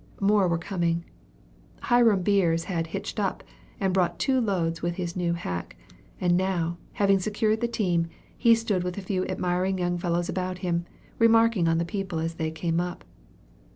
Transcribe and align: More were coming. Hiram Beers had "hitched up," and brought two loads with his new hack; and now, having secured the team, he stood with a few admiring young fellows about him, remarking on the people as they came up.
More 0.19 0.47
were 0.47 0.57
coming. 0.57 1.05
Hiram 1.81 2.23
Beers 2.23 2.63
had 2.63 2.87
"hitched 2.87 3.19
up," 3.19 3.43
and 3.79 3.93
brought 3.93 4.17
two 4.17 4.41
loads 4.41 4.81
with 4.81 4.95
his 4.95 5.15
new 5.15 5.33
hack; 5.33 5.75
and 6.19 6.35
now, 6.35 6.79
having 6.93 7.19
secured 7.19 7.61
the 7.61 7.67
team, 7.67 8.07
he 8.35 8.55
stood 8.55 8.83
with 8.83 8.97
a 8.97 9.01
few 9.03 9.27
admiring 9.27 9.77
young 9.77 9.99
fellows 9.99 10.27
about 10.27 10.57
him, 10.65 10.85
remarking 11.19 11.67
on 11.67 11.77
the 11.77 11.85
people 11.85 12.17
as 12.17 12.33
they 12.33 12.49
came 12.49 12.79
up. 12.81 13.03